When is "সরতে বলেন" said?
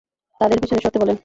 0.83-1.17